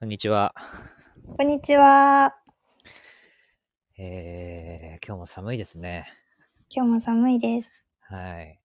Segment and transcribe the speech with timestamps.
[0.00, 0.54] こんにちは。
[1.36, 2.34] こんにちは。
[3.98, 6.10] えー、今日も寒いですね。
[6.74, 7.70] 今日も寒いです。
[8.00, 8.58] はい。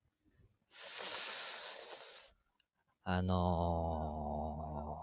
[3.04, 4.98] あの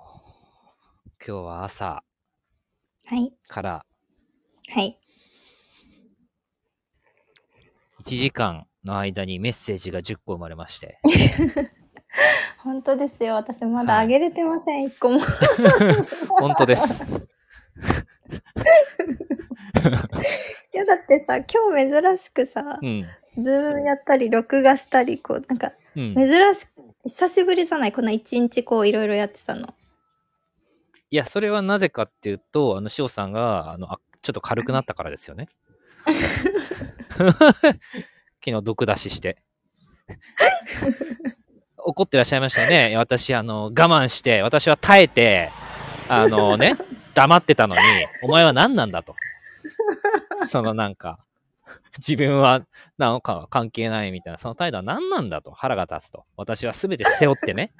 [1.21, 2.03] ー、今日は朝
[3.05, 3.35] はい。
[3.47, 3.85] から
[4.71, 4.99] はい。
[8.01, 10.99] 1時間の間にメッセージが10個生まれまして。
[12.63, 13.35] 本当ですよ。
[13.35, 15.21] 私まだはいあげれてません、一個も。
[16.29, 17.07] 本当です。
[20.75, 23.05] いや、だってさ、今日珍しくさう、ん。
[23.43, 26.15] ズームやったり、録画したり、こう、なんか、うん。
[26.15, 26.71] 珍しく、
[27.05, 27.93] 久しぶりじゃない？
[27.93, 29.75] こんな一日こう、いろいろやってたの。
[31.11, 35.49] いや、それはなぜかっていうと、あの、塩さんが、あの、あちょっと軽くなったからですよね。
[37.19, 37.77] 昨
[38.45, 39.43] 日毒出しして。
[41.85, 42.97] 怒ってらっしゃいましたよね。
[42.97, 45.51] 私、あの、我慢して、私は耐えて、
[46.09, 46.77] あのね、
[47.15, 47.81] 黙ってたのに、
[48.23, 49.15] お前は何なんだと。
[50.49, 51.19] そのなんか、
[51.99, 52.63] 自分は
[52.99, 55.53] なんか関係ないみたいな、その態度は何なんだと。
[55.53, 56.25] 腹が立つと。
[56.37, 57.71] 私は全て背負ってね、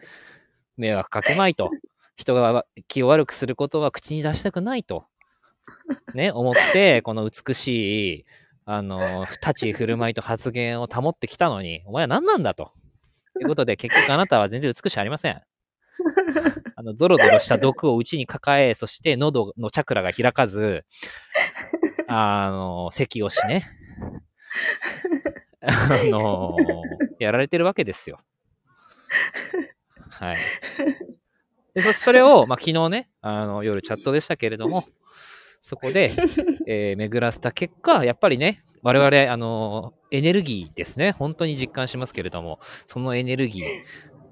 [0.77, 1.71] 迷惑かけまいと。
[2.15, 5.07] 人が気を悪くすることは口に出したくないと。
[6.15, 8.25] ね、思って、この美しい、
[8.65, 12.73] あの、立ち振る舞いと発言を保ってきたのに、お前は何なんだと。
[13.35, 15.41] ということで、結局あなたは全然美しくありません。
[16.77, 20.85] あの、ドロドロした毒を内に抱え、そして喉のチャクラが開かず、
[22.09, 23.65] あの、咳をしね。
[25.61, 25.71] あ
[26.11, 26.57] の、
[27.19, 28.21] やられてるわけですよ。
[30.11, 30.37] はい。
[31.75, 34.85] で、そそれを、まあ、昨日ね、あの、夜チャットでしたけれども、
[35.61, 36.13] そこで、
[36.67, 43.65] えー巡らせた結果、やっぱりね、我々、あの、エネルギーですね、本当に実感しますけれども、そのエネルギー、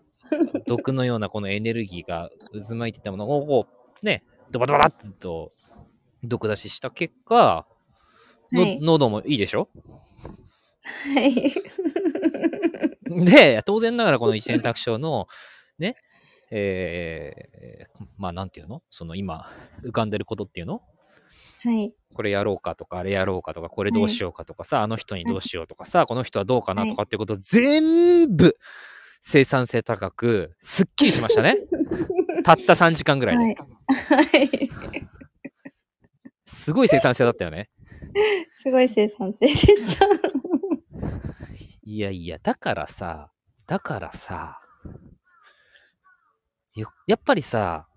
[0.67, 2.31] 毒のようなこのエネルギーが
[2.69, 3.67] 渦巻いてたものを、こ
[4.03, 5.53] う、ね、ドバドバッと
[6.25, 7.67] 毒出しした結果、
[8.53, 8.79] のはい。
[8.81, 9.69] 喉もいいでしょ？
[10.83, 11.53] はい。
[13.25, 15.29] で、当然ながらこの一年卓賞の、
[15.79, 15.95] ね、
[16.51, 18.83] えーまあなんていうの？
[18.91, 19.49] その今
[19.85, 20.83] 浮かんでることっていうの？
[21.63, 21.93] はい。
[22.15, 28.57] これやろうかとか、あれやろうかとか、これどうしようかとかさ、あの人にどうしようとかさ、この人はどうかなとかってこと全部
[29.21, 31.59] 生産性高く、すっきりしましたね。
[32.45, 33.45] たった3時間ぐらいで。
[33.45, 33.57] はい。
[33.57, 34.61] はい。
[36.47, 37.69] すごい生産性だったよね。
[38.53, 40.07] すごい生産性でした。
[41.83, 43.31] いやいや、だからさ、
[43.67, 44.61] だからさ、
[46.75, 47.89] よやっぱりさ、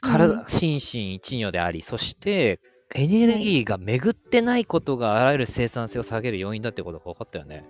[0.00, 2.60] 体、うん心身一如であり、そして、
[2.94, 7.64] エネルギーが巡ってないことがあらゆる生産性を下げる要因だってことが分かったよね。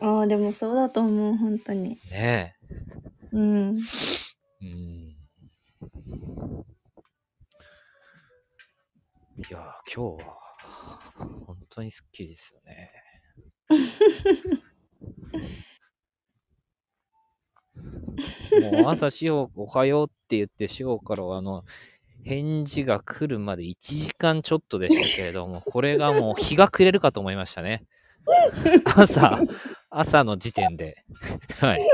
[0.00, 1.98] ああ、でもそうだと思う、本当に。
[2.10, 2.56] ね
[3.32, 3.78] うん。
[3.78, 3.80] え。
[4.62, 5.16] うん。
[9.38, 9.62] いやー、
[9.94, 10.38] 今日は、
[11.46, 12.90] 本当にスッキリですよね。
[18.72, 21.64] もう朝、しお、おはようって言って、しおからは、あの、
[22.24, 27.84] 返事が来るまで1時間ちょっとでしたけれども、これがもう日が暮れるかと思いましたね。
[28.96, 29.40] 朝、
[29.90, 31.04] 朝の時点で。
[31.60, 31.84] はい。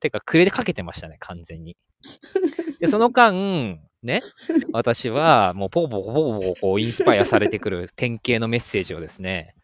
[0.00, 1.76] てか、暮れかけてましたね、完全に。
[2.80, 4.20] で、その間、ね、
[4.72, 9.54] 私は、もう、ポコポコポコポコ、こう、インスパイアされてくる典型のメッセージをですね、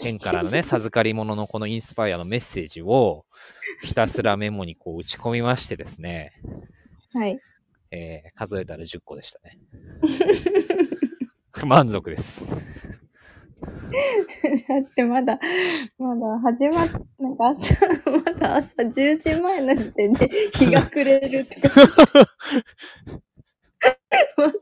[0.00, 3.24] 天からのね、授かり物のこのインスパイアのメッセージを、
[3.82, 6.32] ひたすらメモにこう打ち込みましてですね、
[7.12, 7.38] はい。
[7.90, 9.58] えー数えたら10個でしたね。
[11.66, 12.54] 満足です。
[14.68, 15.38] だってまだ、
[15.98, 16.88] まだ始まっ、
[17.18, 17.74] なんか朝、
[18.10, 21.68] まだ朝10時前の時点で日が暮れるとか。
[24.36, 24.52] まだ、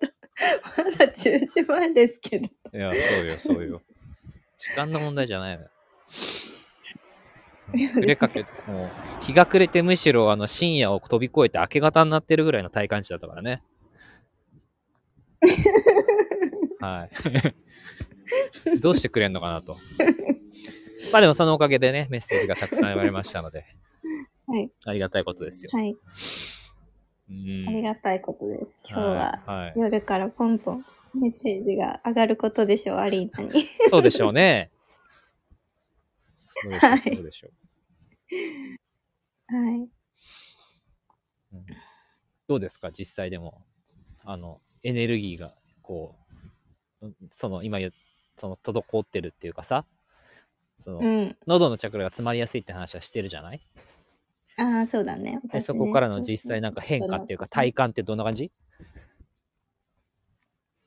[0.76, 2.46] まだ10時前ですけど。
[2.46, 3.82] いや、そうよ、そうよ。
[4.56, 5.70] 時間の問題じゃないのよ。
[7.94, 13.62] 暮れかけ、もう、日が暮れてむしろあの深夜を飛び越えて明け方になってるぐらいの体感値だったからね。
[16.80, 17.10] はい。
[18.80, 19.76] どうしてくれんのかなと。
[21.12, 23.64] まあでもそのおかげでね、メッセージがたくさん言われましたので、
[24.46, 24.70] はい。
[24.84, 25.70] ありがたいことですよ。
[25.72, 25.96] はい。
[27.28, 28.80] うんありがたいことです。
[28.88, 30.84] 今日は夜からポンポン
[31.14, 33.64] メッセージが上がることでしょう、アリーナに。
[33.90, 34.70] そうでしょうね。
[36.62, 37.52] そうでしょう、はいそうでしょう。
[39.54, 39.74] はい。
[41.52, 41.66] うん
[42.48, 43.64] どうですか実際でも
[44.24, 45.50] あのエネルギーが
[45.82, 46.14] こ
[47.02, 47.92] ううんその今言う
[48.38, 49.84] その滞ってるっていうかさ
[50.78, 51.36] その、うん。
[51.46, 53.60] 喉のチャクラが詰まりやすいって話はしてるじゃない？
[54.58, 55.40] ああ、そうだね。
[55.52, 58.52] ねそこからの実際なんか変化っていうか体感ってどんな感じ？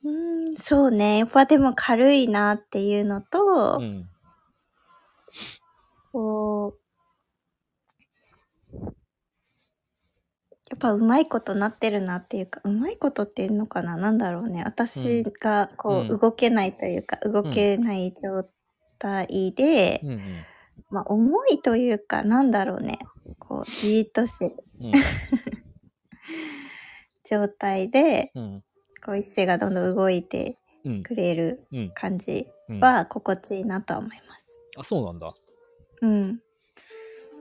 [0.08, 1.18] ん、そうね。
[1.18, 4.08] やっぱでも軽いなっていうのと、うん。
[6.12, 6.80] こう、
[10.70, 13.96] やっぱうまいことなってるなっていうか、うまいことっていうのかな？
[13.96, 14.62] なんだろうね。
[14.64, 18.48] 私がこう、うん動けないというか、動けない状
[18.98, 20.44] 態で、うんうん。
[20.90, 22.98] まあ重いというか、なんだろうね。
[23.38, 24.92] こう、じーっとしてるうん。
[27.28, 28.64] 状態で、うん。
[29.04, 31.02] こう一世がどんどん動いてうん。
[31.02, 31.90] くれるうん。
[31.94, 32.80] 感じうん。
[32.80, 34.52] は心地いいなとは思います。
[34.78, 35.32] あ、そうなんだ。
[36.02, 36.40] うん。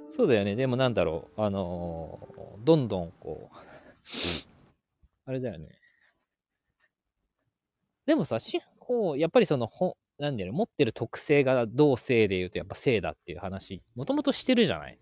[0.09, 0.55] そうだよね。
[0.55, 1.41] でもなんだろう。
[1.41, 3.55] あのーどんどんこう、
[5.25, 5.69] あれだよね。
[8.05, 14.99] でもさ、しこう、やっぱりその、ほなんだよね、持ってる特性が同性で言うと、やっぱ性だっていう話、もともとしてるじゃない？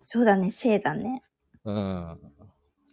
[0.00, 1.22] そうだね、性だね。
[1.64, 2.18] うん。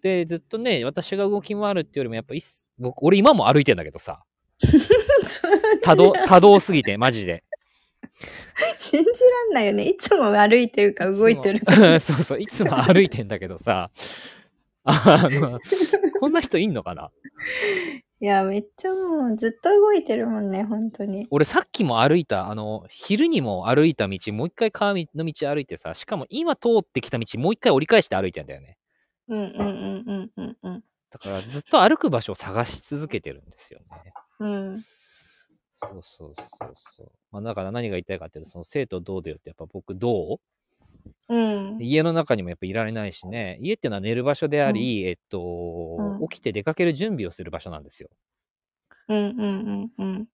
[0.02, 2.40] で、ずっとね、私が動き回るっていうよりも、やっぱい
[2.78, 4.24] 僕、俺今も歩いてんだけどさ、
[5.82, 7.44] 多動、多動すぎて、マジで。
[8.78, 9.86] 信じらんないよね。
[9.86, 13.90] いつも歩いてるか動いてるいつも そうそう、いつも歩いてんだけどさ、
[14.84, 15.60] あの、
[16.20, 17.12] こんな人いんのかな？
[18.20, 21.28] いや、めっちゃもうずっと動いてるもんね、本当に。
[21.30, 28.78] 俺さっきも歩いた、あの、昼にも歩いた道、もう一回川の道歩いてさ、しかも今通ってきた道、もう一回折り返して歩いてんだよね。
[29.28, 30.84] うんうんうんうんうんうん。
[31.10, 34.14] だからずっと歩く場所を探し続けてるんですよね。
[34.40, 34.84] うん。
[35.92, 37.12] そうそうそうそう。
[37.32, 40.40] まあだから何が言いたいかっていうと、その生徒どうだよってやっぱ僕どう
[41.30, 41.38] う
[41.78, 41.78] ん。
[41.82, 48.10] 家の中にもやっぱいられないしね、家っていうのは寝る場所であり、えっと、うん起きて出かける準備をする場所なんですよ。
[49.10, 50.28] うんうんうんうん。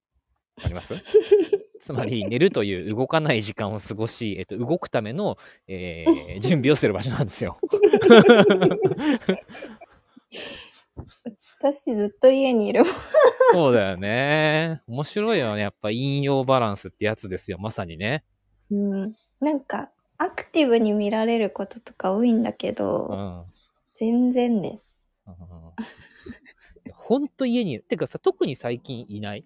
[0.64, 0.94] あります？
[1.80, 5.38] つまり寝るという動かない時間を過ごし、えっと、動くための、
[5.68, 7.58] えー 準備をする場所なんですよ。
[11.62, 12.94] 私ずっと家にいるもん。
[13.52, 14.82] そうだよね。
[14.88, 15.62] 面白いよね。
[15.62, 17.58] やっぱ引用バランスってやつですよ。
[17.60, 18.24] まさにね。
[18.72, 18.76] う
[19.08, 19.14] ん。
[19.40, 23.54] なんか、アクティブに見られることとか多いんだけうど、ん。
[23.94, 24.90] 全然です。
[25.28, 25.36] うん
[26.92, 27.84] ほんと家にいる。
[27.84, 29.46] てかさ、特に最近いない？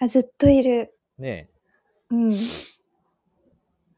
[0.00, 0.96] あ、ずっといる。
[1.18, 2.34] ねえうん。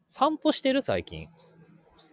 [0.09, 0.81] 散歩してる？
[0.81, 1.29] 最近。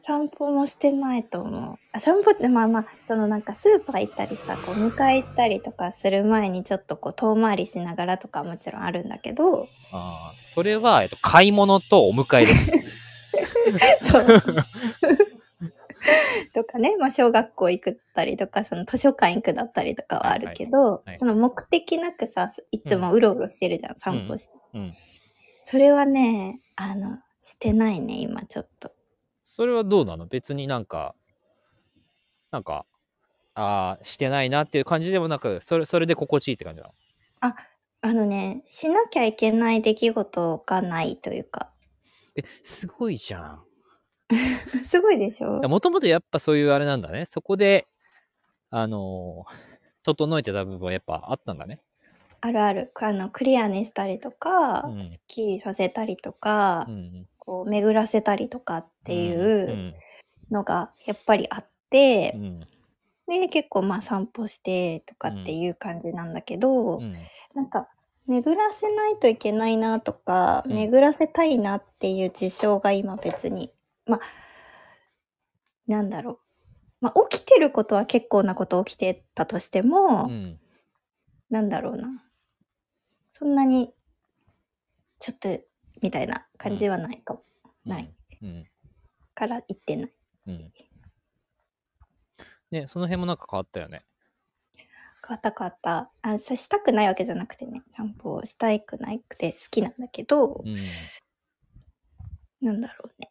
[0.06, 1.78] 散歩もしてないと思う。
[1.92, 12.72] あ散歩ってまあまあ、そのなんかスーパー行ったりさ、こう迎え行ったりとかする前にちょっとこう遠回りしながらとかもちろんあるんだけど、あーそれは、えっと、買い物とお迎えです。
[14.04, 14.26] そう。
[16.52, 24.54] とかね、まあ小学校行くだったりとか、その図書館行くだったりとかはあるけど、はいその目的なくさ、いつもうろうろしてるじゃん、散歩して。
[24.74, 24.92] うん。
[25.62, 28.94] それはね、あの、してないね、今ちょっと。
[29.44, 30.26] それはどうなの？
[30.26, 31.14] 別になんか、
[32.50, 32.87] なんか、
[33.55, 36.94] ああ、してないなっていう感じでもなく、それ、それで心地いいって感じなの？
[38.06, 41.70] あのね、しなきゃいけない出来事がないというか、
[42.37, 43.64] え、すごいじゃん。
[44.85, 45.61] すごいでしょ？
[45.69, 47.25] もともとやっぱそういうあれなんだね。
[47.26, 47.87] そこで、
[48.70, 49.75] あのー
[50.05, 51.81] 整えてた部分はやっぱあったんだね。
[52.43, 52.93] あるある。
[53.00, 57.26] あの、クリアにしたりとか、うんスッキリさせたりとか、うん。
[57.44, 59.93] こう、巡らせたりとかっていう
[60.50, 62.61] のがやっぱりあって、うん。
[63.26, 67.16] で、結構まあ散歩してとかっていう感じなんだけど、うん。
[67.54, 67.88] なんか、
[68.26, 73.71] 巡らせないといけないなとか、うん巡らせたいなっていう事象が今別に、
[74.07, 74.21] まあ、
[75.87, 76.38] なんだろう。
[77.00, 80.59] まあ、起きてることは結構なこと起きてたとしても、うん。
[81.50, 82.25] なんだろうな。
[83.30, 83.92] そんなに、
[85.18, 85.61] ちょっと、
[86.00, 87.43] みたいな感じはないかも。
[87.85, 88.14] ない。
[88.43, 88.64] うん。
[89.35, 90.12] から言ってない。
[90.47, 90.73] うん。
[92.71, 94.03] ね、その辺もなんか変わったよね。
[95.26, 96.11] 変わった変わった。
[96.23, 100.76] あ、さしたくないわけじゃなくてね、散歩をしたくなくて好きなんだけど、うん。
[102.61, 103.31] なんだろうね。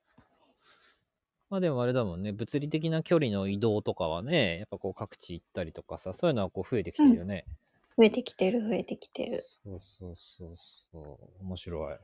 [1.50, 7.46] まあでもあれだもんね、物理的な距離の移動とかはね、やっぱこう各地行ったりとかさ、そういうのはこう増えてきてるよね。
[7.96, 9.46] 増えてきてる、増えてきてる。
[9.64, 11.44] そうそうそうそう。
[11.44, 11.98] 面白い。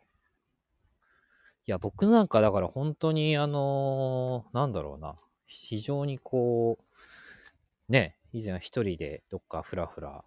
[1.69, 5.13] いや、僕なんかだから本当にあのーなんだろうな。
[5.45, 6.79] 非常にこ
[7.88, 10.23] う、ね、以前は一人でどっかふらふら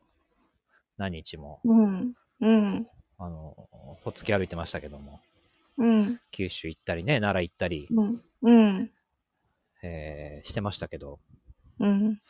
[0.99, 2.15] 何日も、うん。
[2.43, 2.87] うん。
[3.19, 5.21] あのーほっつき歩いてましたけども、
[5.79, 6.21] うん。
[6.31, 8.23] 九州行ったりね、奈良行ったり、うん。
[8.43, 8.91] うん。
[9.83, 11.19] えーしてましたけど、
[11.81, 12.21] うん。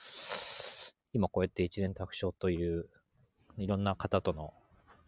[1.13, 2.89] 今こうやって一年卓章という
[3.59, 4.55] いろんな方との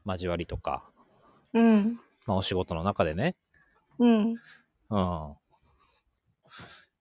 [0.04, 0.84] 交わりとか、
[1.54, 1.98] うん。
[2.26, 3.34] まあお仕事の中でね、
[3.98, 4.36] うん。
[4.90, 5.34] うん。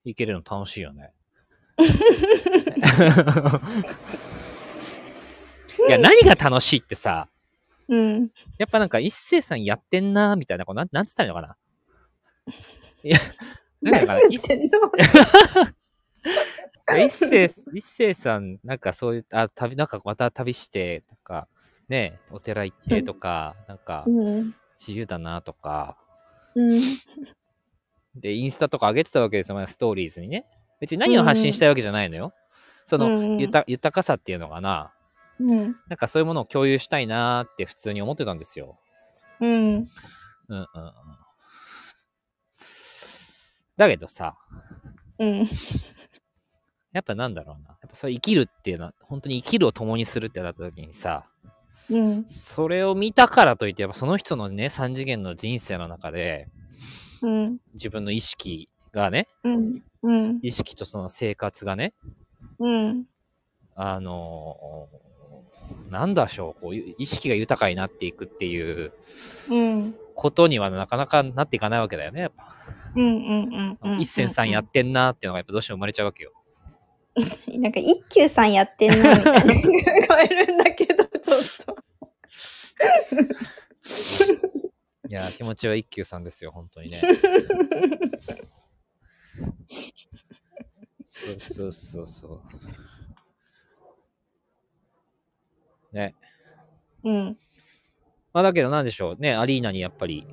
[0.06, 1.14] いけるの楽しいよね。
[5.88, 7.28] いや、何が楽しいってさ、
[7.88, 8.32] うん。
[8.58, 11.58] やっぱなんか一星さんやってんなーみたいな、こうなん、なんつったらいいのかな？
[13.04, 13.20] いや、
[13.82, 14.20] なんかな、
[17.06, 21.48] 一星、一星さん、なんかそういう、あ、旅、なんかまた旅して、とか、
[21.90, 24.56] ね、お寺行ってとか、なんかうん。
[24.80, 25.98] 自由だなとか、
[26.56, 26.82] うん。
[28.16, 30.46] で、インスタとか上げてたわけですよ、まあストーリーズにね。
[30.80, 32.34] 別に何を発信したいわけじゃないのよ。
[32.86, 34.94] その、うんゆた豊かさっていうのかな。
[35.40, 35.58] うん。
[35.88, 38.78] なんかそういうものを共有したいなーって普通に思ってたんですよ。
[39.40, 39.50] うん。
[39.50, 39.88] うん
[40.50, 40.68] うんうん。
[43.78, 44.36] だけどさ、
[45.18, 45.48] うん。
[46.92, 47.70] やっぱなんだろうな。
[47.70, 51.26] やっぱそう生きるっていうのは、本当に生きるを共にするってなった時にさ、
[51.90, 52.24] うん。
[52.28, 56.48] それを見たからといって、やっぱその人のね、3次元の人生の中で、
[57.22, 57.58] うん。
[57.74, 59.82] 自分の意識がね、うん。
[60.04, 60.40] うん。
[60.42, 61.94] 意識とその生活がね、
[62.60, 63.06] うん。
[63.76, 65.04] あのー
[65.90, 68.92] なんだしょう、こういう意識が豊かになっていくっていう
[69.50, 69.96] うん。
[70.16, 72.56] ことにはなかなかなっていかないわけだよね、やっぱ。
[74.00, 76.32] 一銭さんやってんなーっていうのがやっぱどうしても生まれちゃうわけよ。
[77.60, 79.62] なんか一休さんやってんなみたいな聞
[80.08, 80.73] こえるんだけ。
[85.10, 87.02] いやー、気持ちは一休さんですよ、本当にね。
[91.06, 92.42] そうそうそうそ
[95.92, 95.96] う。
[95.96, 96.16] ね。
[97.04, 97.38] うん。
[98.34, 100.26] まあだけどなんでしょうね、アリーナにやっぱり、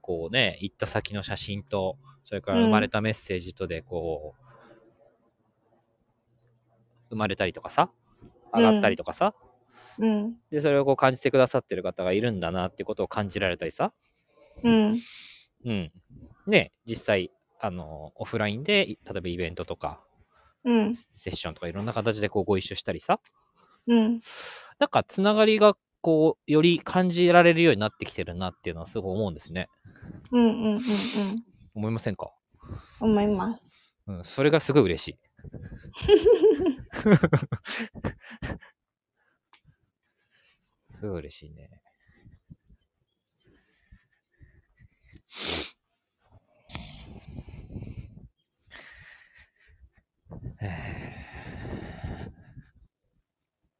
[0.00, 4.40] こうね、行った先の写真と、それから生まれたメッセージとで、こう、
[7.10, 7.90] 生まれたりとかさ、
[8.52, 9.49] 上がったりとかさ、うん。
[10.50, 13.92] で、それをこう感じてくださってる方がいるんだなってことを感じられたりさ、
[14.64, 15.00] うん。
[15.64, 15.92] うん。
[16.46, 17.30] ね、実際、
[17.60, 20.02] あの、オフラインで、い例えばイベントとか、
[20.64, 20.94] うん。
[21.14, 23.20] セッションとかいろんな形でこうご一緒したりさ、
[23.86, 24.20] うん。
[24.78, 29.68] なんかつながりがこう、より感じられるようになってきてるなっていうのはすごい思うんですね。
[30.32, 30.42] うん。
[30.42, 30.52] うん。
[30.62, 30.72] うん。
[30.74, 30.80] うん。
[31.74, 32.30] 思いませんか？
[33.00, 33.94] 思います。
[34.06, 35.18] うん、それがすごい嬉しい。
[41.00, 41.80] すごい嬉しいね。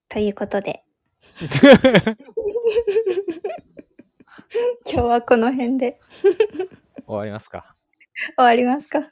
[0.08, 0.82] ということで。
[4.90, 6.00] 今日はこの辺で
[7.06, 7.76] 終わりますか？
[8.36, 9.08] 終わりますか？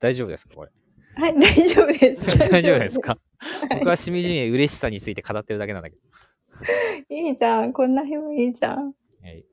[0.00, 0.70] 大丈夫ですかこれ？
[1.16, 2.38] はい、大丈夫です。
[2.50, 3.18] 大丈夫ですか？
[3.70, 6.02] 僕はしみじみ嬉しさについて語ってるだけなんだけど。
[7.14, 7.72] いいじゃん。
[7.72, 8.94] こんな日もいいじゃん。
[9.22, 9.44] はい。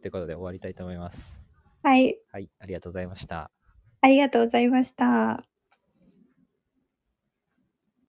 [0.00, 1.42] ということで終わりたいと思います。
[1.82, 2.18] はい。
[2.30, 3.50] はい、ありがとうございました。
[4.00, 5.44] ありがとうございました。